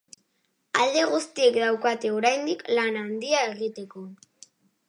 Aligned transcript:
Alde 0.85 1.03
guztiek 1.11 1.59
daukate 1.65 2.13
oraindik 2.21 2.65
lan 2.79 3.01
handia 3.05 3.47
egiteko. 3.53 4.07